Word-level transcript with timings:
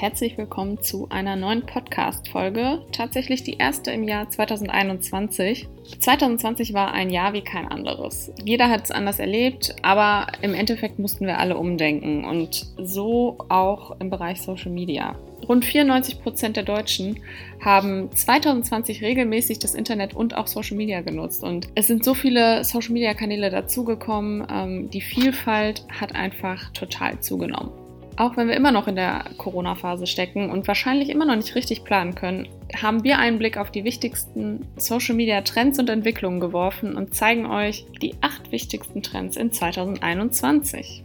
Herzlich 0.00 0.38
willkommen 0.38 0.80
zu 0.80 1.08
einer 1.10 1.36
neuen 1.36 1.66
Podcast-Folge. 1.66 2.80
Tatsächlich 2.90 3.44
die 3.44 3.58
erste 3.58 3.90
im 3.90 4.04
Jahr 4.04 4.30
2021. 4.30 5.68
2020 5.98 6.72
war 6.72 6.92
ein 6.92 7.10
Jahr 7.10 7.34
wie 7.34 7.42
kein 7.42 7.68
anderes. 7.68 8.32
Jeder 8.42 8.70
hat 8.70 8.84
es 8.84 8.92
anders 8.92 9.18
erlebt, 9.18 9.76
aber 9.82 10.28
im 10.40 10.54
Endeffekt 10.54 10.98
mussten 10.98 11.26
wir 11.26 11.38
alle 11.38 11.58
umdenken 11.58 12.24
und 12.24 12.64
so 12.78 13.36
auch 13.50 14.00
im 14.00 14.08
Bereich 14.08 14.40
Social 14.40 14.70
Media. 14.70 15.16
Rund 15.46 15.66
94 15.66 16.22
Prozent 16.22 16.56
der 16.56 16.64
Deutschen 16.64 17.20
haben 17.62 18.10
2020 18.10 19.02
regelmäßig 19.02 19.58
das 19.58 19.74
Internet 19.74 20.14
und 20.14 20.34
auch 20.34 20.46
Social 20.46 20.78
Media 20.78 21.02
genutzt. 21.02 21.44
Und 21.44 21.68
es 21.74 21.88
sind 21.88 22.04
so 22.04 22.14
viele 22.14 22.64
Social 22.64 22.94
Media 22.94 23.12
Kanäle 23.12 23.50
dazugekommen. 23.50 24.46
Ähm, 24.50 24.88
die 24.88 25.02
Vielfalt 25.02 25.84
hat 26.00 26.14
einfach 26.14 26.70
total 26.72 27.20
zugenommen 27.20 27.79
auch 28.20 28.36
wenn 28.36 28.48
wir 28.48 28.54
immer 28.54 28.70
noch 28.70 28.86
in 28.86 28.96
der 28.96 29.24
Corona-Phase 29.38 30.06
stecken 30.06 30.50
und 30.50 30.68
wahrscheinlich 30.68 31.08
immer 31.08 31.24
noch 31.24 31.36
nicht 31.36 31.54
richtig 31.54 31.84
planen 31.84 32.14
können, 32.14 32.48
haben 32.76 33.02
wir 33.02 33.18
einen 33.18 33.38
Blick 33.38 33.56
auf 33.56 33.70
die 33.70 33.82
wichtigsten 33.82 34.66
Social-Media-Trends 34.76 35.78
und 35.78 35.88
Entwicklungen 35.88 36.38
geworfen 36.38 36.96
und 36.96 37.14
zeigen 37.14 37.46
euch 37.46 37.86
die 38.02 38.14
acht 38.20 38.52
wichtigsten 38.52 39.02
Trends 39.02 39.38
in 39.38 39.50
2021. 39.50 41.02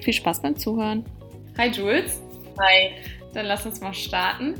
Viel 0.00 0.12
Spaß 0.14 0.40
beim 0.40 0.56
Zuhören. 0.56 1.04
Hi 1.58 1.68
Jules. 1.68 2.22
Hi. 2.58 2.92
Dann 3.34 3.44
lass 3.44 3.66
uns 3.66 3.82
mal 3.82 3.92
starten. 3.92 4.54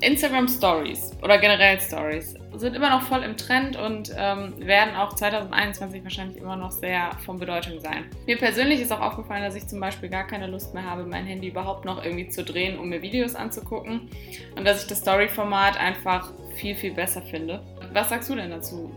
Instagram 0.00 0.48
Stories 0.48 1.10
oder 1.22 1.36
generell 1.36 1.78
Stories 1.80 2.39
sind 2.54 2.74
immer 2.74 2.90
noch 2.90 3.02
voll 3.02 3.22
im 3.22 3.36
Trend 3.36 3.76
und 3.76 4.12
ähm, 4.16 4.54
werden 4.58 4.96
auch 4.96 5.14
2021 5.14 6.02
wahrscheinlich 6.02 6.36
immer 6.38 6.56
noch 6.56 6.70
sehr 6.70 7.10
von 7.24 7.38
Bedeutung 7.38 7.80
sein. 7.80 8.10
Mir 8.26 8.38
persönlich 8.38 8.80
ist 8.80 8.92
auch 8.92 9.00
aufgefallen, 9.00 9.42
dass 9.42 9.54
ich 9.54 9.66
zum 9.66 9.80
Beispiel 9.80 10.08
gar 10.08 10.26
keine 10.26 10.46
Lust 10.46 10.74
mehr 10.74 10.84
habe, 10.84 11.04
mein 11.04 11.26
Handy 11.26 11.48
überhaupt 11.48 11.84
noch 11.84 12.04
irgendwie 12.04 12.28
zu 12.28 12.42
drehen, 12.42 12.78
um 12.78 12.88
mir 12.88 13.02
Videos 13.02 13.34
anzugucken 13.34 14.10
und 14.56 14.64
dass 14.64 14.82
ich 14.82 14.88
das 14.88 14.98
Story-Format 14.98 15.78
einfach 15.78 16.32
viel, 16.56 16.74
viel 16.74 16.92
besser 16.92 17.22
finde. 17.22 17.62
Was 17.92 18.08
sagst 18.08 18.28
du 18.28 18.34
denn 18.34 18.50
dazu? 18.50 18.92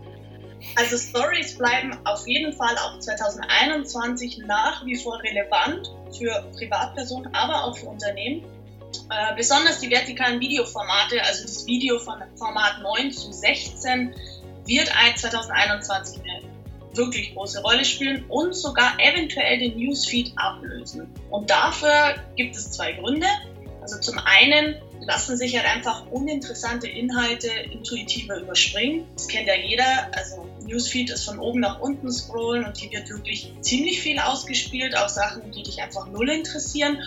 Also 0.76 0.96
Stories 0.96 1.56
bleiben 1.56 1.96
auf 2.04 2.26
jeden 2.26 2.52
Fall 2.52 2.74
auch 2.78 2.98
2021 2.98 4.38
nach 4.46 4.84
wie 4.84 4.96
vor 4.96 5.20
relevant 5.22 5.92
für 6.16 6.44
Privatpersonen, 6.56 7.32
aber 7.34 7.64
auch 7.64 7.76
für 7.76 7.86
Unternehmen. 7.86 8.44
Äh, 9.10 9.34
besonders 9.36 9.80
die 9.80 9.90
vertikalen 9.90 10.40
Videoformate, 10.40 11.22
also 11.22 11.42
das 11.42 11.66
Video 11.66 11.98
von 11.98 12.22
Format 12.36 12.82
9 12.82 13.12
zu 13.12 13.32
16, 13.32 14.14
wird 14.66 14.88
2021 15.16 16.20
eine 16.20 16.42
wirklich 16.96 17.34
große 17.34 17.60
Rolle 17.62 17.84
spielen 17.84 18.24
und 18.28 18.54
sogar 18.54 18.98
eventuell 18.98 19.58
den 19.58 19.76
Newsfeed 19.76 20.32
ablösen. 20.36 21.08
Und 21.30 21.50
dafür 21.50 22.14
gibt 22.36 22.56
es 22.56 22.70
zwei 22.70 22.92
Gründe. 22.92 23.26
Also 23.82 23.98
zum 24.00 24.18
einen 24.18 24.76
lassen 25.00 25.36
sich 25.36 25.56
halt 25.56 25.66
einfach 25.66 26.06
uninteressante 26.10 26.88
Inhalte 26.88 27.48
intuitiver 27.48 28.38
überspringen. 28.40 29.06
Das 29.14 29.28
kennt 29.28 29.46
ja 29.46 29.54
jeder. 29.54 30.10
Also 30.12 30.48
Newsfeed 30.62 31.10
ist 31.10 31.24
von 31.24 31.38
oben 31.38 31.60
nach 31.60 31.80
unten 31.80 32.10
scrollen 32.10 32.64
und 32.64 32.76
hier 32.76 32.90
wird 32.92 33.10
wirklich 33.10 33.52
ziemlich 33.60 34.00
viel 34.00 34.18
ausgespielt, 34.18 34.96
auch 34.96 35.08
Sachen, 35.08 35.50
die 35.50 35.62
dich 35.62 35.82
einfach 35.82 36.06
null 36.06 36.30
interessieren. 36.30 36.98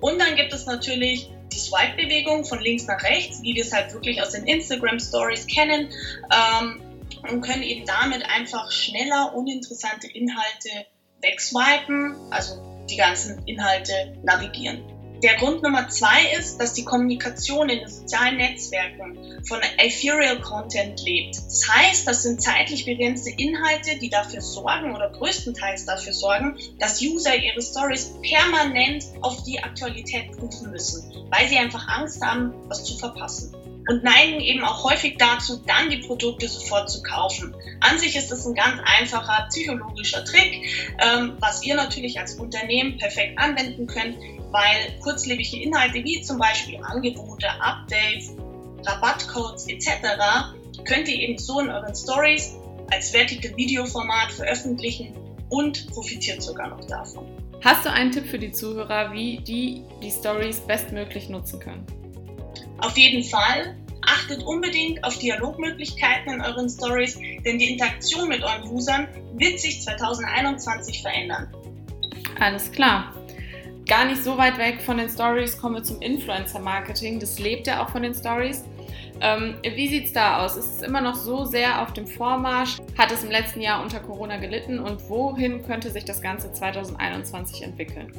Und 0.00 0.18
dann 0.18 0.36
gibt 0.36 0.52
es 0.52 0.66
natürlich 0.66 1.30
die 1.52 1.58
Swipe-Bewegung 1.58 2.44
von 2.44 2.60
links 2.60 2.86
nach 2.86 3.02
rechts, 3.02 3.42
wie 3.42 3.54
wir 3.54 3.62
es 3.62 3.72
halt 3.72 3.92
wirklich 3.92 4.22
aus 4.22 4.30
den 4.30 4.46
Instagram-Stories 4.46 5.46
kennen. 5.46 5.90
Ähm, 6.32 6.82
und 7.30 7.42
können 7.42 7.62
eben 7.62 7.84
damit 7.86 8.24
einfach 8.24 8.70
schneller 8.70 9.34
uninteressante 9.34 10.06
Inhalte 10.06 10.86
wegswipen, 11.20 12.16
also 12.30 12.84
die 12.88 12.96
ganzen 12.96 13.44
Inhalte 13.46 14.18
navigieren. 14.22 14.82
Der 15.22 15.36
Grund 15.36 15.62
Nummer 15.62 15.86
zwei 15.90 16.32
ist, 16.38 16.58
dass 16.58 16.72
die 16.72 16.84
Kommunikation 16.84 17.68
in 17.68 17.80
den 17.80 17.88
sozialen 17.88 18.38
Netzwerken 18.38 19.18
von 19.46 19.60
Ethereal 19.76 20.40
Content 20.40 21.02
lebt. 21.02 21.36
Das 21.36 21.68
heißt, 21.68 22.06
das 22.06 22.22
sind 22.22 22.40
zeitlich 22.40 22.86
begrenzte 22.86 23.30
Inhalte, 23.30 23.98
die 23.98 24.08
dafür 24.08 24.40
sorgen 24.40 24.94
oder 24.94 25.10
größtenteils 25.10 25.84
dafür 25.84 26.14
sorgen, 26.14 26.56
dass 26.78 27.02
User 27.02 27.36
ihre 27.36 27.60
Stories 27.60 28.14
permanent 28.22 29.04
auf 29.20 29.42
die 29.44 29.62
Aktualität 29.62 30.32
prüfen 30.32 30.70
müssen, 30.70 31.12
weil 31.28 31.48
sie 31.48 31.58
einfach 31.58 31.86
Angst 31.88 32.22
haben, 32.22 32.54
was 32.68 32.84
zu 32.84 32.96
verpassen 32.96 33.54
und 33.90 34.04
neigen 34.04 34.38
eben 34.38 34.62
auch 34.62 34.84
häufig 34.84 35.16
dazu, 35.18 35.60
dann 35.66 35.90
die 35.90 35.96
Produkte 35.96 36.46
sofort 36.46 36.88
zu 36.88 37.02
kaufen. 37.02 37.52
An 37.80 37.98
sich 37.98 38.14
ist 38.14 38.30
es 38.30 38.46
ein 38.46 38.54
ganz 38.54 38.80
einfacher 38.84 39.48
psychologischer 39.48 40.24
Trick, 40.24 40.94
ähm, 41.00 41.32
was 41.40 41.64
ihr 41.64 41.74
natürlich 41.74 42.20
als 42.20 42.34
Unternehmen 42.34 42.98
perfekt 42.98 43.36
anwenden 43.36 43.88
könnt, 43.88 44.16
weil 44.52 44.96
kurzlebige 45.02 45.60
Inhalte 45.60 46.04
wie 46.04 46.22
zum 46.22 46.38
Beispiel 46.38 46.78
Angebote, 46.84 47.48
Updates, 47.60 48.30
Rabattcodes 48.86 49.66
etc. 49.66 49.88
könnt 50.84 51.08
ihr 51.08 51.16
eben 51.16 51.36
so 51.36 51.58
in 51.58 51.68
euren 51.68 51.94
Stories 51.94 52.54
als 52.92 53.10
Vertical 53.10 53.56
Videoformat 53.56 54.30
veröffentlichen 54.30 55.14
und 55.48 55.88
profitiert 55.88 56.40
sogar 56.42 56.68
noch 56.68 56.84
davon. 56.86 57.26
Hast 57.64 57.84
du 57.84 57.90
einen 57.90 58.12
Tipp 58.12 58.26
für 58.26 58.38
die 58.38 58.52
Zuhörer, 58.52 59.12
wie 59.12 59.38
die 59.38 59.82
die 60.00 60.12
Stories 60.12 60.60
bestmöglich 60.60 61.28
nutzen 61.28 61.58
können? 61.58 61.99
Auf 62.80 62.96
jeden 62.96 63.24
Fall. 63.24 63.76
Achtet 64.02 64.42
unbedingt 64.42 65.04
auf 65.04 65.18
Dialogmöglichkeiten 65.18 66.32
in 66.32 66.40
euren 66.40 66.68
Stories, 66.68 67.18
denn 67.44 67.58
die 67.58 67.72
Interaktion 67.72 68.28
mit 68.28 68.42
euren 68.42 68.68
Usern 68.70 69.06
wird 69.34 69.60
sich 69.60 69.82
2021 69.82 71.02
verändern. 71.02 71.48
Alles 72.40 72.72
klar 72.72 73.12
gar 73.90 74.04
nicht 74.04 74.22
so 74.22 74.38
weit 74.38 74.56
weg 74.56 74.80
von 74.80 74.98
den 74.98 75.08
Stories 75.08 75.58
kommen 75.58 75.74
wir 75.74 75.82
zum 75.82 76.00
Influencer-Marketing. 76.00 77.18
Das 77.18 77.40
lebt 77.40 77.66
ja 77.66 77.82
auch 77.82 77.90
von 77.90 78.04
den 78.04 78.14
Stories. 78.14 78.64
Ähm, 79.20 79.56
wie 79.64 79.88
sieht 79.88 80.06
es 80.06 80.12
da 80.12 80.44
aus? 80.44 80.56
Ist 80.56 80.76
es 80.76 80.82
immer 80.82 81.00
noch 81.00 81.16
so 81.16 81.44
sehr 81.44 81.82
auf 81.82 81.92
dem 81.92 82.06
Vormarsch? 82.06 82.78
Hat 82.96 83.10
es 83.10 83.24
im 83.24 83.32
letzten 83.32 83.60
Jahr 83.60 83.82
unter 83.82 83.98
Corona 83.98 84.36
gelitten? 84.36 84.78
Und 84.78 85.08
wohin 85.08 85.66
könnte 85.66 85.90
sich 85.90 86.04
das 86.04 86.22
Ganze 86.22 86.52
2021 86.52 87.62
entwickeln? 87.64 88.12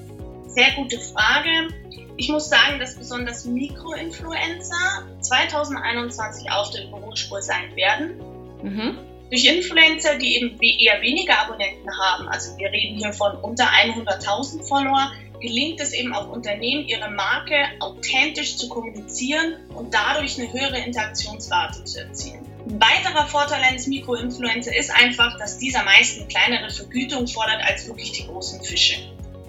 Sehr 0.54 0.72
gute 0.76 1.00
Frage. 1.00 1.70
Ich 2.18 2.28
muss 2.28 2.50
sagen, 2.50 2.80
dass 2.80 2.96
besonders 2.96 3.46
Mikroinfluencer 3.46 5.08
2021 5.22 6.52
auf 6.52 6.72
der 6.72 6.86
Überholspur 6.86 7.42
sein 7.42 7.74
werden. 7.76 8.18
Mhm. 8.62 8.98
Durch 9.30 9.46
Influencer, 9.46 10.18
die 10.18 10.36
eben 10.36 10.60
eher 10.60 11.02
weniger 11.02 11.40
Abonnenten 11.40 11.90
haben, 11.98 12.28
also 12.28 12.58
wir 12.58 12.70
reden 12.70 12.98
hier 12.98 13.14
von 13.14 13.38
unter 13.38 13.64
100.000 13.64 14.68
Follower, 14.68 15.14
gelingt 15.40 15.80
es 15.80 15.94
eben 15.94 16.14
auch 16.14 16.28
Unternehmen, 16.28 16.86
ihre 16.86 17.10
Marke 17.10 17.56
authentisch 17.80 18.58
zu 18.58 18.68
kommunizieren 18.68 19.56
und 19.74 19.94
dadurch 19.94 20.38
eine 20.38 20.52
höhere 20.52 20.80
Interaktionsrate 20.80 21.86
zu 21.86 22.02
erzielen. 22.02 22.46
Ein 22.68 22.82
weiterer 22.82 23.26
Vorteil 23.26 23.64
eines 23.64 23.88
Mikroinfluencer 23.88 24.76
ist 24.76 24.92
einfach, 24.92 25.40
dass 25.40 25.58
dieser 25.58 25.84
meist 25.86 26.20
eine 26.20 26.28
kleinere 26.28 26.70
Vergütung 26.70 27.26
fordert 27.26 27.64
als 27.64 27.88
wirklich 27.88 28.12
die 28.12 28.28
großen 28.28 28.62
Fische. 28.62 28.98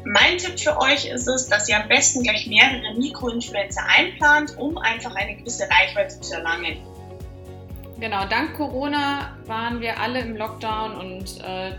Mein 0.05 0.39
Tipp 0.39 0.59
für 0.59 0.79
euch 0.81 1.07
ist 1.07 1.29
es, 1.29 1.49
dass 1.49 1.69
ihr 1.69 1.81
am 1.81 1.89
besten 1.89 2.23
gleich 2.25 2.47
mehrere 2.47 2.95
Mikroinfluencer 2.97 3.83
einplant, 3.87 4.57
um 4.59 4.77
einfach 4.79 5.15
eine 5.15 5.37
gewisse 5.37 5.69
Reichweite 5.71 6.21
zu 6.21 6.35
erlangen. 6.35 6.79
Genau, 8.01 8.27
dank 8.27 8.57
Corona 8.57 9.37
waren 9.47 9.81
wir 9.81 10.01
alle 10.01 10.21
im 10.21 10.37
Lockdown 10.37 10.97
und 10.97 11.41
äh, 11.45 11.73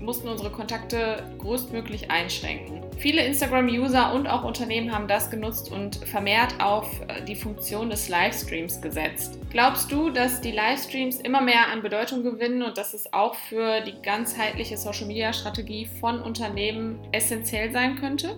mussten 0.00 0.28
unsere 0.28 0.50
Kontakte 0.50 1.22
größtmöglich 1.38 2.10
einschränken. 2.10 2.82
Viele 2.98 3.24
Instagram-User 3.24 4.12
und 4.14 4.26
auch 4.26 4.44
Unternehmen 4.44 4.92
haben 4.92 5.08
das 5.08 5.30
genutzt 5.30 5.70
und 5.70 5.96
vermehrt 5.96 6.60
auf 6.60 7.00
äh, 7.08 7.22
die 7.24 7.34
Funktion 7.34 7.90
des 7.90 8.08
Livestreams 8.08 8.80
gesetzt. 8.80 9.38
Glaubst 9.50 9.90
du, 9.90 10.10
dass 10.10 10.40
die 10.40 10.52
Livestreams 10.52 11.20
immer 11.20 11.40
mehr 11.40 11.68
an 11.72 11.82
Bedeutung 11.82 12.22
gewinnen 12.22 12.62
und 12.62 12.78
dass 12.78 12.94
es 12.94 13.12
auch 13.12 13.34
für 13.34 13.80
die 13.80 14.00
ganzheitliche 14.02 14.76
Social-Media-Strategie 14.76 15.88
von 16.00 16.22
Unternehmen 16.22 16.98
essentiell 17.12 17.72
sein 17.72 17.96
könnte? 17.96 18.36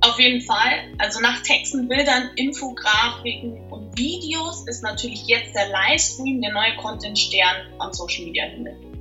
Auf 0.00 0.18
jeden 0.18 0.42
Fall. 0.42 0.92
Also 0.98 1.20
nach 1.20 1.42
Texten, 1.42 1.88
Bildern, 1.88 2.30
Infografiken 2.36 3.58
und 3.70 3.96
Videos 3.96 4.66
ist 4.68 4.82
natürlich 4.82 5.26
jetzt 5.26 5.54
der 5.54 5.68
Livestream 5.70 6.42
der 6.42 6.52
neue 6.52 6.76
Content-Stern 6.76 7.72
am 7.78 7.92
Social-Media-Himmel. 7.92 8.93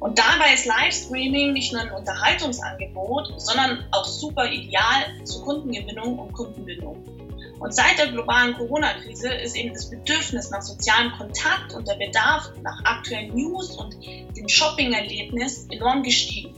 Und 0.00 0.18
dabei 0.18 0.54
ist 0.54 0.64
Livestreaming 0.64 1.52
nicht 1.52 1.72
nur 1.72 1.82
ein 1.82 1.92
Unterhaltungsangebot, 1.92 3.34
sondern 3.36 3.84
auch 3.92 4.04
super 4.04 4.50
ideal 4.50 5.24
zur 5.24 5.44
Kundengewinnung 5.44 6.18
und 6.18 6.32
Kundenbindung. 6.32 7.04
Und 7.58 7.74
seit 7.74 7.98
der 7.98 8.06
globalen 8.06 8.54
Corona-Krise 8.56 9.28
ist 9.34 9.54
eben 9.54 9.74
das 9.74 9.90
Bedürfnis 9.90 10.50
nach 10.50 10.62
sozialem 10.62 11.12
Kontakt 11.12 11.74
und 11.74 11.86
der 11.86 11.96
Bedarf 11.96 12.50
nach 12.62 12.82
aktuellen 12.84 13.34
News 13.34 13.76
und 13.76 13.94
dem 14.34 14.48
Shopping-Erlebnis 14.48 15.66
enorm 15.70 16.02
gestiegen. 16.02 16.54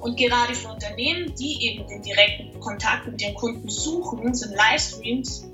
Und 0.00 0.16
gerade 0.16 0.54
für 0.54 0.68
Unternehmen, 0.68 1.34
die 1.34 1.66
eben 1.66 1.86
den 1.86 2.00
direkten 2.00 2.58
Kontakt 2.60 3.06
mit 3.06 3.20
den 3.20 3.34
Kunden 3.34 3.68
suchen, 3.68 4.32
sind 4.32 4.54
Livestreams 4.54 5.46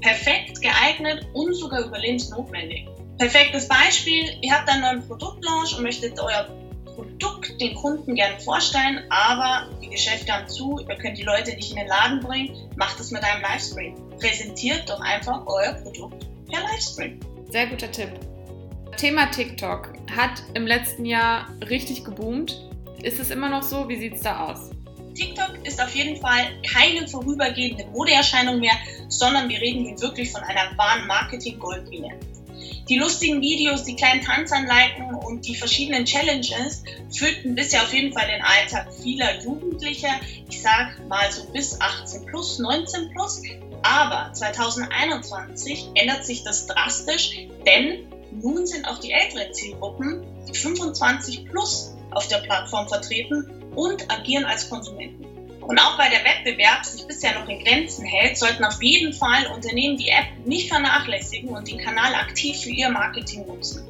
perfekt 0.00 0.60
geeignet 0.60 1.24
und 1.34 1.54
sogar 1.54 1.84
überlebensnotwendig. 1.84 2.88
Perfektes 3.22 3.68
Beispiel, 3.68 4.36
ihr 4.40 4.52
habt 4.52 4.68
einen 4.68 4.82
neuen 4.82 5.06
Produktlaunch 5.06 5.76
und 5.76 5.84
möchtet 5.84 6.18
euer 6.18 6.44
Produkt 6.86 7.60
den 7.60 7.72
Kunden 7.76 8.16
gern 8.16 8.40
vorstellen, 8.40 9.04
aber 9.10 9.68
die 9.80 9.90
Geschäfte 9.90 10.32
haben 10.32 10.48
zu, 10.48 10.80
ihr 10.80 10.96
könnt 10.96 11.16
die 11.16 11.22
Leute 11.22 11.54
nicht 11.54 11.70
in 11.70 11.76
den 11.76 11.86
Laden 11.86 12.18
bringen, 12.18 12.68
macht 12.74 12.98
es 12.98 13.12
mit 13.12 13.22
einem 13.22 13.40
Livestream. 13.40 13.94
Präsentiert 14.18 14.90
doch 14.90 14.98
einfach 14.98 15.46
euer 15.46 15.72
Produkt 15.74 16.26
per 16.50 16.62
Livestream. 16.62 17.20
Sehr 17.48 17.68
guter 17.68 17.92
Tipp. 17.92 18.08
Thema 18.96 19.30
TikTok 19.30 19.92
hat 20.16 20.42
im 20.54 20.66
letzten 20.66 21.04
Jahr 21.04 21.46
richtig 21.70 22.04
geboomt. 22.04 22.68
Ist 23.04 23.20
es 23.20 23.30
immer 23.30 23.48
noch 23.48 23.62
so? 23.62 23.88
Wie 23.88 24.00
sieht 24.00 24.14
es 24.14 24.22
da 24.22 24.48
aus? 24.48 24.70
TikTok 25.14 25.64
ist 25.64 25.80
auf 25.80 25.94
jeden 25.94 26.20
Fall 26.20 26.60
keine 26.68 27.06
vorübergehende 27.06 27.86
Modeerscheinung 27.86 28.58
mehr, 28.58 28.74
sondern 29.06 29.48
wir 29.48 29.60
reden 29.60 29.84
hier 29.84 30.00
wirklich 30.00 30.32
von 30.32 30.42
einer 30.42 30.76
wahren 30.76 31.06
Marketing-Goldmine. 31.06 32.18
Die 32.88 32.96
lustigen 32.96 33.40
Videos, 33.40 33.84
die 33.84 33.96
kleinen 33.96 34.22
Tanzanleiten 34.22 35.14
und 35.14 35.46
die 35.46 35.54
verschiedenen 35.54 36.04
Challenges 36.04 36.82
füllten 37.10 37.54
bisher 37.54 37.82
auf 37.82 37.92
jeden 37.92 38.12
Fall 38.12 38.26
den 38.26 38.42
Alltag 38.42 38.92
vieler 39.02 39.40
Jugendlicher, 39.42 40.20
ich 40.48 40.60
sag 40.60 40.98
mal 41.08 41.30
so 41.30 41.44
bis 41.52 41.80
18 41.80 42.26
plus, 42.26 42.58
19 42.58 43.10
plus. 43.10 43.42
Aber 43.82 44.32
2021 44.32 45.88
ändert 45.94 46.24
sich 46.24 46.44
das 46.44 46.66
drastisch, 46.66 47.46
denn 47.66 48.06
nun 48.40 48.66
sind 48.66 48.86
auch 48.86 48.98
die 48.98 49.12
älteren 49.12 49.52
Zielgruppen, 49.52 50.22
die 50.48 50.56
25 50.56 51.46
plus, 51.46 51.94
auf 52.10 52.28
der 52.28 52.38
Plattform 52.38 52.88
vertreten 52.88 53.50
und 53.74 54.10
agieren 54.10 54.44
als 54.44 54.68
Konsumenten. 54.68 55.31
Und 55.62 55.78
auch 55.78 55.98
weil 55.98 56.10
der 56.10 56.24
Wettbewerb 56.24 56.84
sich 56.84 57.06
bisher 57.06 57.38
noch 57.38 57.48
in 57.48 57.62
Grenzen 57.64 58.04
hält, 58.04 58.36
sollten 58.36 58.64
auf 58.64 58.82
jeden 58.82 59.12
Fall 59.12 59.46
Unternehmen 59.54 59.96
die 59.96 60.08
App 60.08 60.26
nicht 60.44 60.68
vernachlässigen 60.68 61.50
und 61.50 61.68
den 61.68 61.78
Kanal 61.78 62.14
aktiv 62.14 62.60
für 62.60 62.70
ihr 62.70 62.90
Marketing 62.90 63.46
nutzen. 63.46 63.86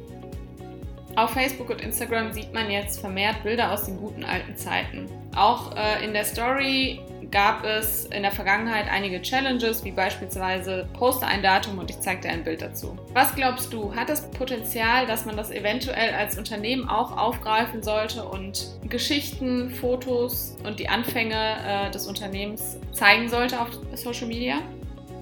Auf 1.15 1.31
Facebook 1.31 1.69
und 1.69 1.81
Instagram 1.81 2.33
sieht 2.33 2.53
man 2.53 2.71
jetzt 2.71 2.99
vermehrt 2.99 3.43
Bilder 3.43 3.71
aus 3.71 3.85
den 3.85 3.97
guten 3.97 4.23
alten 4.23 4.55
Zeiten. 4.55 5.07
Auch 5.35 5.75
äh, 5.75 6.03
in 6.03 6.13
der 6.13 6.25
Story 6.25 6.99
gab 7.33 7.65
es 7.65 8.05
in 8.05 8.21
der 8.21 8.31
Vergangenheit 8.31 8.85
einige 8.89 9.19
Challenges, 9.21 9.83
wie 9.83 9.91
beispielsweise 9.91 10.87
poste 10.93 11.25
ein 11.25 11.41
Datum 11.41 11.79
und 11.79 11.89
ich 11.89 11.99
zeige 11.99 12.21
dir 12.21 12.29
ein 12.29 12.43
Bild 12.43 12.61
dazu. 12.61 12.95
Was 13.11 13.33
glaubst 13.33 13.73
du, 13.73 13.93
hat 13.95 14.07
das 14.07 14.29
Potenzial, 14.29 15.07
dass 15.07 15.25
man 15.25 15.35
das 15.35 15.49
eventuell 15.49 16.13
als 16.13 16.37
Unternehmen 16.37 16.87
auch 16.87 17.17
aufgreifen 17.17 17.81
sollte 17.81 18.23
und 18.23 18.67
Geschichten, 18.87 19.71
Fotos 19.71 20.55
und 20.63 20.79
die 20.79 20.87
Anfänge 20.87 21.57
äh, 21.65 21.91
des 21.91 22.05
Unternehmens 22.05 22.77
zeigen 22.91 23.27
sollte 23.27 23.59
auf 23.59 23.69
Social 23.95 24.27
Media? 24.27 24.61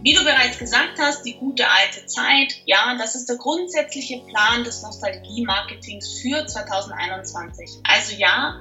Wie 0.04 0.14
du 0.14 0.24
bereits 0.24 0.58
gesagt 0.58 1.00
hast, 1.00 1.24
die 1.24 1.38
gute 1.38 1.64
alte 1.66 2.06
Zeit, 2.08 2.56
ja, 2.66 2.98
das 2.98 3.16
ist 3.16 3.30
der 3.30 3.38
grundsätzliche 3.38 4.20
Plan 4.28 4.66
des 4.66 4.82
Nostalgie-Marketings 4.82 6.20
für 6.22 6.46
2021. 6.46 7.70
Also 7.88 8.16
ja, 8.18 8.60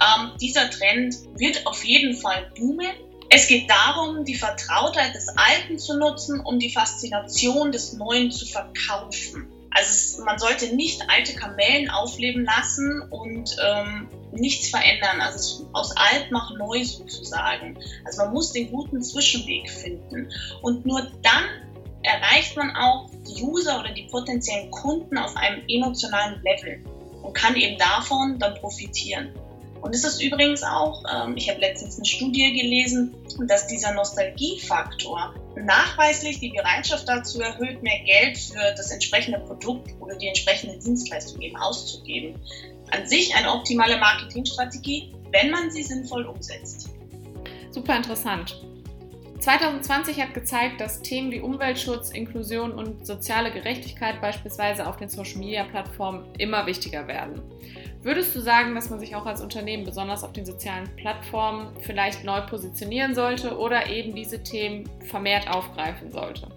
ähm, 0.00 0.32
dieser 0.40 0.70
Trend 0.70 1.16
wird 1.36 1.66
auf 1.66 1.84
jeden 1.84 2.16
Fall 2.16 2.50
boomen. 2.56 2.88
Es 3.30 3.46
geht 3.46 3.68
darum, 3.68 4.24
die 4.24 4.34
Vertrautheit 4.34 5.14
des 5.14 5.28
Alten 5.28 5.78
zu 5.78 5.98
nutzen, 5.98 6.40
um 6.40 6.58
die 6.58 6.70
Faszination 6.70 7.72
des 7.72 7.92
Neuen 7.92 8.30
zu 8.30 8.46
verkaufen. 8.46 9.48
Also 9.70 9.90
es, 9.90 10.18
man 10.24 10.38
sollte 10.38 10.74
nicht 10.74 11.02
alte 11.08 11.34
Kamellen 11.34 11.90
aufleben 11.90 12.44
lassen 12.44 13.02
und 13.10 13.54
ähm, 13.62 14.08
nichts 14.32 14.70
verändern. 14.70 15.20
Also 15.20 15.68
aus 15.72 15.94
alt 15.96 16.30
macht 16.30 16.56
neu 16.56 16.82
sozusagen. 16.84 17.78
Also 18.04 18.22
man 18.22 18.32
muss 18.32 18.52
den 18.52 18.70
guten 18.70 19.02
Zwischenweg 19.02 19.70
finden. 19.70 20.30
Und 20.62 20.86
nur 20.86 21.02
dann 21.22 21.44
erreicht 22.02 22.56
man 22.56 22.74
auch 22.76 23.10
die 23.28 23.42
User 23.42 23.80
oder 23.80 23.92
die 23.92 24.08
potenziellen 24.10 24.70
Kunden 24.70 25.18
auf 25.18 25.36
einem 25.36 25.62
emotionalen 25.68 26.42
Level 26.42 26.82
und 27.22 27.34
kann 27.34 27.56
eben 27.56 27.76
davon 27.78 28.38
dann 28.38 28.54
profitieren. 28.54 29.34
Und 29.80 29.94
es 29.94 30.04
ist 30.04 30.20
übrigens 30.20 30.62
auch, 30.62 31.02
ähm, 31.12 31.36
ich 31.36 31.48
habe 31.48 31.60
letztens 31.60 31.96
eine 31.96 32.04
Studie 32.04 32.52
gelesen, 32.52 33.14
dass 33.46 33.66
dieser 33.66 33.92
Nostalgiefaktor 33.94 35.34
nachweislich 35.56 36.40
die 36.40 36.50
Bereitschaft 36.50 37.08
dazu 37.08 37.40
erhöht, 37.40 37.82
mehr 37.82 37.98
Geld 38.04 38.38
für 38.38 38.74
das 38.76 38.90
entsprechende 38.90 39.38
Produkt 39.40 39.90
oder 40.00 40.16
die 40.16 40.28
entsprechende 40.28 40.78
Dienstleistung 40.78 41.40
eben 41.40 41.56
auszugeben. 41.56 42.40
An 42.90 43.06
sich 43.06 43.34
eine 43.34 43.52
optimale 43.52 43.98
Marketingstrategie, 43.98 45.12
wenn 45.30 45.50
man 45.50 45.70
sie 45.70 45.82
sinnvoll 45.82 46.26
umsetzt. 46.26 46.90
Super 47.70 47.96
interessant. 47.96 48.56
2020 49.40 50.20
hat 50.20 50.34
gezeigt, 50.34 50.80
dass 50.80 51.00
Themen 51.00 51.30
wie 51.30 51.40
Umweltschutz, 51.40 52.10
Inklusion 52.10 52.72
und 52.72 53.06
soziale 53.06 53.52
Gerechtigkeit 53.52 54.20
beispielsweise 54.20 54.86
auf 54.86 54.96
den 54.96 55.08
Social-Media-Plattformen 55.08 56.26
immer 56.38 56.66
wichtiger 56.66 57.06
werden. 57.06 57.40
Würdest 58.02 58.34
du 58.34 58.40
sagen, 58.40 58.76
dass 58.76 58.90
man 58.90 59.00
sich 59.00 59.16
auch 59.16 59.26
als 59.26 59.40
Unternehmen 59.40 59.84
besonders 59.84 60.22
auf 60.22 60.32
den 60.32 60.46
sozialen 60.46 60.88
Plattformen 60.96 61.74
vielleicht 61.80 62.22
neu 62.22 62.42
positionieren 62.42 63.14
sollte 63.14 63.58
oder 63.58 63.88
eben 63.88 64.14
diese 64.14 64.42
Themen 64.42 64.88
vermehrt 65.08 65.48
aufgreifen 65.48 66.12
sollte? 66.12 66.48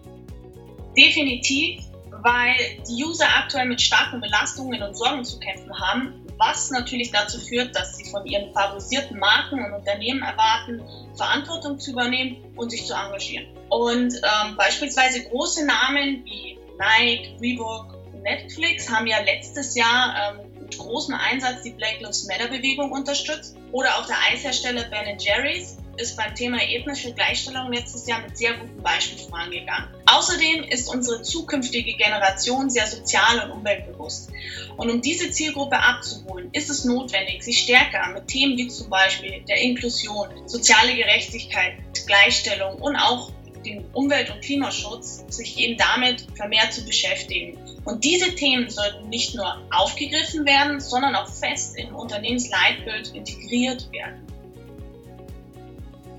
Definitiv, 0.95 1.83
weil 2.21 2.55
die 2.87 3.03
User 3.03 3.25
aktuell 3.37 3.65
mit 3.65 3.81
starken 3.81 4.21
Belastungen 4.21 4.83
und 4.83 4.95
Sorgen 4.95 5.23
zu 5.23 5.39
kämpfen 5.39 5.73
haben, 5.79 6.21
was 6.37 6.69
natürlich 6.69 7.11
dazu 7.11 7.39
führt, 7.39 7.75
dass 7.75 7.97
sie 7.97 8.09
von 8.09 8.25
ihren 8.25 8.53
favorisierten 8.53 9.17
Marken 9.17 9.63
und 9.63 9.73
Unternehmen 9.73 10.21
erwarten, 10.21 10.81
Verantwortung 11.15 11.79
zu 11.79 11.91
übernehmen 11.91 12.37
und 12.55 12.69
sich 12.69 12.85
zu 12.85 12.93
engagieren. 12.93 13.47
Und 13.69 14.13
ähm, 14.13 14.57
beispielsweise 14.57 15.23
große 15.29 15.65
Namen 15.65 16.23
wie 16.25 16.59
Nike, 16.77 17.35
Reebok, 17.41 17.95
Netflix 18.21 18.89
haben 18.89 19.07
ja 19.07 19.19
letztes 19.21 19.75
Jahr 19.75 20.35
ähm, 20.39 20.50
mit 20.77 21.19
Einsatz 21.19 21.63
die 21.63 21.71
Black 21.71 21.99
Lives 22.01 22.25
Matter 22.25 22.47
Bewegung 22.47 22.91
unterstützt. 22.91 23.55
Oder 23.71 23.97
auch 23.97 24.05
der 24.05 24.17
Eishersteller 24.31 24.85
Ben 24.85 25.17
Jerry's 25.17 25.77
ist 25.97 26.17
beim 26.17 26.33
Thema 26.35 26.57
ethnische 26.61 27.13
Gleichstellung 27.13 27.71
letztes 27.71 28.07
Jahr 28.07 28.21
mit 28.21 28.37
sehr 28.37 28.53
gutem 28.53 28.81
Beispiel 28.81 29.17
vorangegangen. 29.17 29.89
Außerdem 30.05 30.63
ist 30.63 30.87
unsere 30.87 31.21
zukünftige 31.21 31.93
Generation 31.95 32.69
sehr 32.69 32.87
sozial 32.87 33.45
und 33.45 33.51
umweltbewusst. 33.51 34.31
Und 34.77 34.89
um 34.89 35.01
diese 35.01 35.31
Zielgruppe 35.31 35.77
abzuholen, 35.77 36.49
ist 36.53 36.69
es 36.69 36.85
notwendig, 36.85 37.43
sich 37.43 37.59
stärker 37.59 38.09
mit 38.13 38.27
Themen 38.27 38.57
wie 38.57 38.67
zum 38.67 38.89
Beispiel 38.89 39.43
der 39.47 39.57
Inklusion, 39.57 40.47
soziale 40.47 40.95
Gerechtigkeit, 40.95 41.73
Gleichstellung 42.07 42.81
und 42.81 42.95
auch 42.95 43.31
den 43.65 43.85
Umwelt- 43.93 44.29
und 44.29 44.41
Klimaschutz, 44.41 45.23
sich 45.29 45.57
eben 45.57 45.77
damit 45.77 46.25
vermehrt 46.35 46.73
zu 46.73 46.83
beschäftigen. 46.85 47.57
Und 47.85 48.03
diese 48.03 48.35
Themen 48.35 48.69
sollten 48.69 49.09
nicht 49.09 49.35
nur 49.35 49.61
aufgegriffen 49.71 50.45
werden, 50.45 50.79
sondern 50.79 51.15
auch 51.15 51.27
fest 51.27 51.77
im 51.77 51.95
Unternehmensleitbild 51.95 53.13
integriert 53.15 53.91
werden. 53.91 54.25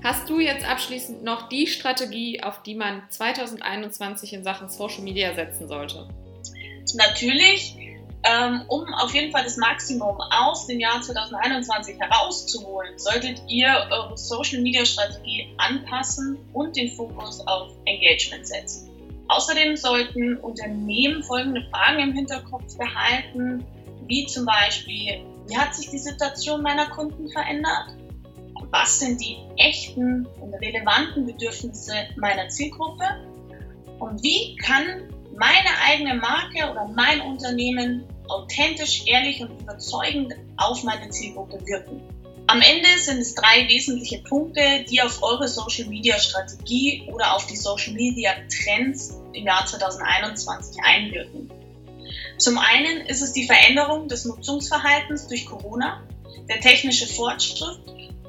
Hast 0.03 0.29
du 0.29 0.41
jetzt 0.41 0.65
abschließend 0.65 1.23
noch 1.23 1.47
die 1.47 1.65
Strategie, 1.65 2.43
auf 2.43 2.61
die 2.61 2.75
man 2.75 3.03
2021 3.09 4.33
in 4.33 4.43
Sachen 4.43 4.67
Social 4.67 5.01
Media 5.01 5.33
setzen 5.33 5.69
sollte? 5.69 6.09
Natürlich, 6.95 7.75
ähm, 8.23 8.61
um 8.69 8.85
auf 8.93 9.13
jeden 9.13 9.31
Fall 9.31 9.43
das 9.43 9.57
Maximum 9.57 10.17
aus 10.31 10.67
dem 10.67 10.79
Jahr 10.79 11.01
2021 11.01 11.99
herauszuholen, 11.99 12.97
solltet 12.97 13.41
ihr 13.47 13.67
eure 13.91 14.17
Social 14.17 14.61
Media 14.61 14.85
Strategie 14.85 15.53
anpassen 15.57 16.37
und 16.53 16.75
den 16.75 16.89
Fokus 16.95 17.45
auf 17.47 17.71
Engagement 17.85 18.47
setzen. 18.47 18.89
Außerdem 19.27 19.75
sollten 19.75 20.37
Unternehmen 20.37 21.23
folgende 21.23 21.63
Fragen 21.69 21.99
im 21.99 22.13
Hinterkopf 22.13 22.77
behalten, 22.77 23.65
wie 24.07 24.25
zum 24.25 24.45
Beispiel, 24.45 25.25
wie 25.47 25.57
hat 25.57 25.75
sich 25.75 25.89
die 25.89 25.97
Situation 25.97 26.61
meiner 26.61 26.87
Kunden 26.87 27.29
verändert? 27.29 27.95
Was 28.71 28.99
sind 28.99 29.21
die 29.21 29.37
echten 29.57 30.25
und 30.39 30.53
relevanten 30.55 31.25
Bedürfnisse 31.25 31.93
meiner 32.17 32.47
Zielgruppe? 32.47 33.05
Und 33.99 34.23
wie 34.23 34.55
kann 34.57 35.09
meine 35.37 35.69
eigene 35.87 36.15
Marke 36.15 36.71
oder 36.71 36.87
mein 36.87 37.21
Unternehmen 37.21 38.05
authentisch, 38.29 39.05
ehrlich 39.07 39.41
und 39.41 39.59
überzeugend 39.61 40.33
auf 40.57 40.83
meine 40.83 41.09
Zielgruppe 41.09 41.65
wirken? 41.65 42.01
Am 42.47 42.61
Ende 42.61 42.89
sind 42.99 43.19
es 43.19 43.35
drei 43.35 43.67
wesentliche 43.69 44.19
Punkte, 44.19 44.85
die 44.89 45.01
auf 45.01 45.23
eure 45.23 45.47
Social 45.47 45.87
Media 45.87 46.19
Strategie 46.19 47.07
oder 47.11 47.35
auf 47.35 47.47
die 47.47 47.55
Social 47.55 47.93
Media 47.93 48.33
Trends 48.49 49.17
im 49.31 49.45
Jahr 49.45 49.65
2021 49.65 50.83
einwirken. 50.83 51.49
Zum 52.37 52.57
einen 52.57 53.05
ist 53.07 53.21
es 53.21 53.31
die 53.31 53.45
Veränderung 53.45 54.07
des 54.07 54.25
Nutzungsverhaltens 54.25 55.27
durch 55.27 55.45
Corona, 55.45 56.03
der 56.49 56.59
technische 56.59 57.07
Fortschritt 57.07 57.79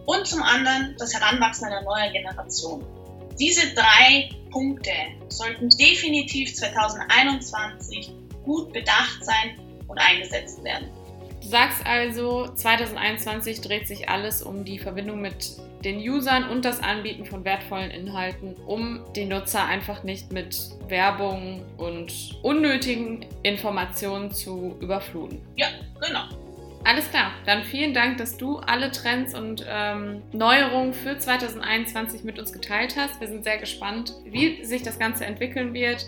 und 0.07 0.27
zum 0.27 0.43
anderen 0.43 0.95
das 0.99 1.13
Heranwachsen 1.13 1.67
einer 1.67 1.83
neuen 1.83 2.13
Generation. 2.13 2.85
Diese 3.39 3.75
drei 3.75 4.31
Punkte 4.51 4.93
sollten 5.29 5.69
definitiv 5.71 6.55
2021 6.55 8.13
gut 8.45 8.73
bedacht 8.73 9.25
sein 9.25 9.59
und 9.87 9.99
eingesetzt 9.99 10.63
werden. 10.65 10.89
Du 11.43 11.49
sagst 11.49 11.85
also, 11.85 12.49
2021 12.55 13.61
dreht 13.61 13.87
sich 13.87 14.09
alles 14.09 14.43
um 14.43 14.65
die 14.65 14.79
Verbindung 14.79 15.21
mit 15.21 15.59
den 15.85 15.99
Usern 15.99 16.49
und 16.49 16.65
das 16.65 16.83
Anbieten 16.83 17.27
von 17.27 17.45
wertvollen 17.45 17.91
Inhalten, 17.91 18.55
um 18.67 19.05
den 19.15 19.29
Nutzer 19.29 19.67
einfach 19.67 20.03
nicht 20.05 20.33
mit 20.33 20.71
Werbung 20.89 21.63
und 21.77 22.39
unnötigen 22.43 23.27
Informationen 23.43 24.31
zu 24.31 24.77
überfluten. 24.81 25.43
Ja, 25.57 25.67
genau. 26.01 26.25
Alles 26.87 27.11
klar, 27.11 27.33
dann 27.47 27.65
vielen 27.65 27.95
Dank, 27.95 28.19
dass 28.19 28.37
du 28.37 28.59
alle 28.59 28.91
Trends 28.91 29.35
und 29.35 29.65
ähm, 29.67 30.23
Neuerungen 30.33 30.93
für 30.93 31.17
2021 31.17 32.25
mit 32.25 32.39
uns 32.39 32.53
geteilt 32.53 32.95
hast. 32.97 33.21
Wir 33.21 33.29
sind 33.29 33.45
sehr 33.45 33.57
gespannt, 33.57 34.15
wie 34.25 34.63
sich 34.65 34.83
das 34.83 34.99
Ganze 34.99 35.25
entwickeln 35.25 35.73
wird. 35.73 36.07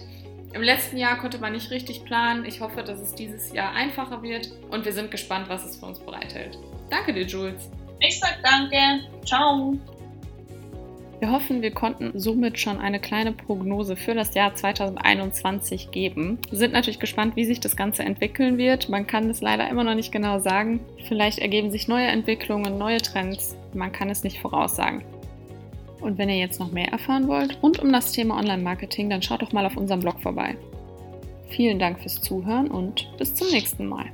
Im 0.57 0.63
letzten 0.63 0.97
Jahr 0.97 1.19
konnte 1.19 1.37
man 1.37 1.53
nicht 1.53 1.71
richtig 1.71 2.07
planen. 2.07 2.47
Ich 2.47 2.63
hoffe, 2.63 2.83
dass 2.83 2.99
es 2.99 3.15
dieses 3.15 3.53
Jahr 3.53 3.75
einfacher 3.75 4.23
wird 4.23 4.51
und 4.71 4.87
wir 4.87 4.93
sind 4.95 5.11
gespannt, 5.11 5.51
was 5.51 5.67
es 5.67 5.77
für 5.77 5.85
uns 5.85 5.99
bereithält. 5.99 6.59
Danke 6.89 7.13
dir, 7.13 7.27
Jules. 7.27 7.69
Ich 8.01 8.19
sag 8.19 8.39
danke. 8.43 9.07
Ciao. 9.27 9.79
Wir 11.21 11.31
hoffen, 11.31 11.61
wir 11.61 11.73
konnten 11.73 12.19
somit 12.19 12.59
schon 12.59 12.79
eine 12.79 13.01
kleine 13.01 13.33
Prognose 13.33 13.97
für 13.97 14.15
das 14.15 14.35
Jahr 14.35 14.55
2021 14.55 15.91
geben. 15.91 16.39
Wir 16.49 16.59
sind 16.59 16.73
natürlich 16.73 17.01
gespannt, 17.01 17.37
wie 17.37 17.45
sich 17.45 17.61
das 17.61 17.77
Ganze 17.77 18.05
entwickeln 18.05 18.57
wird. 18.57 18.89
Man 18.89 19.07
kann 19.07 19.29
es 19.29 19.43
leider 19.43 19.69
immer 19.69 19.85
noch 19.85 19.95
nicht 19.95 20.11
genau 20.11 20.39
sagen. 20.39 20.81
Vielleicht 21.07 21.39
ergeben 21.39 21.71
sich 21.71 21.87
neue 21.87 22.07
Entwicklungen, 22.07 22.79
neue 22.79 23.03
Trends. 23.03 23.57
Man 23.75 23.93
kann 23.93 24.09
es 24.09 24.25
nicht 24.25 24.41
voraussagen. 24.41 25.05
Und 26.01 26.19
wenn 26.19 26.29
ihr 26.29 26.39
jetzt 26.39 26.61
noch 26.61 26.73
mehr 26.73 26.89
erfahren 26.93 27.29
wollt 27.29 27.63
rund 27.63 27.79
um 27.81 27.93
das 27.93 28.13
Thema 28.13 28.39
Online-Marketing, 28.39 29.11
dann 29.11 29.23
schaut 29.23 29.43
doch 29.43 29.53
mal 29.53 29.67
auf 29.67 29.77
unserem 29.77 30.01
Blog 30.01 30.21
vorbei. 30.21 30.57
Vielen 31.49 31.79
Dank 31.79 32.01
fürs 32.01 32.21
Zuhören 32.21 32.71
und 32.71 33.09
bis 33.19 33.35
zum 33.35 33.49
nächsten 33.49 33.87
Mal. 33.87 34.07